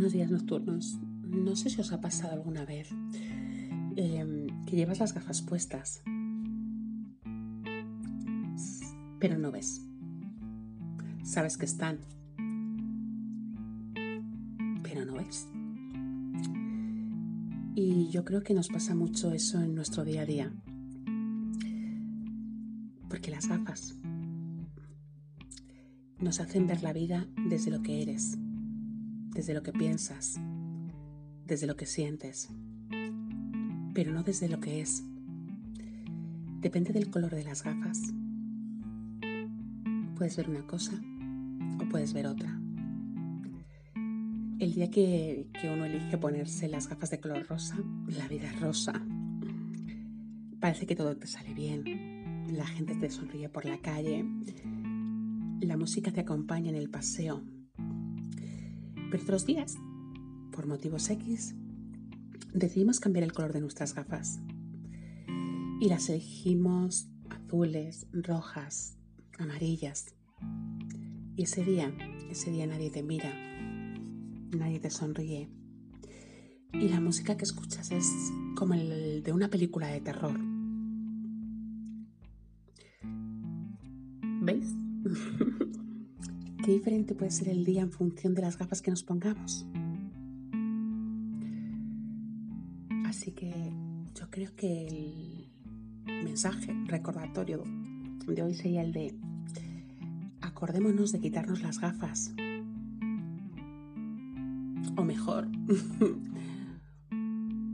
[0.00, 0.98] Buenos días nocturnos.
[1.28, 2.88] No sé si os ha pasado alguna vez
[3.96, 6.02] em, que llevas las gafas puestas,
[9.18, 9.82] pero no ves.
[11.22, 11.98] Sabes que están,
[14.82, 15.46] pero no ves.
[17.74, 20.50] Y yo creo que nos pasa mucho eso en nuestro día a día.
[23.10, 23.98] Porque las gafas
[26.18, 28.38] nos hacen ver la vida desde lo que eres
[29.32, 30.40] desde lo que piensas,
[31.46, 32.48] desde lo que sientes,
[33.94, 35.04] pero no desde lo que es.
[36.60, 38.12] Depende del color de las gafas.
[40.16, 40.92] Puedes ver una cosa
[41.80, 42.60] o puedes ver otra.
[44.58, 47.76] El día que, uno elige ponerse las gafas de color rosa,
[48.08, 48.92] la vida es rosa.
[50.60, 52.46] Parece que todo te sale bien.
[52.52, 54.26] La gente te sonríe por la calle.
[55.60, 57.42] La música te acompaña en el paseo
[59.10, 59.76] pero otros días,
[60.52, 61.54] por motivos X,
[62.54, 64.40] decidimos cambiar el color de nuestras gafas
[65.80, 68.96] y las elegimos azules, rojas,
[69.38, 70.14] amarillas.
[71.36, 71.92] Y ese día,
[72.30, 73.34] ese día nadie te mira,
[74.56, 75.50] nadie te sonríe.
[76.72, 78.06] Y la música que escuchas es
[78.54, 80.38] como el de una película de terror.
[84.42, 84.72] ¿Veis?
[86.64, 89.66] Qué diferente puede ser el día en función de las gafas que nos pongamos.
[93.06, 93.72] Así que
[94.14, 95.48] yo creo que
[96.06, 97.64] el mensaje recordatorio
[98.26, 99.14] de hoy sería el de
[100.42, 102.34] acordémonos de quitarnos las gafas.
[104.96, 105.48] O mejor,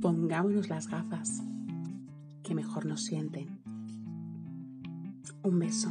[0.00, 1.42] pongámonos las gafas
[2.42, 3.60] que mejor nos sienten.
[5.42, 5.90] Un beso.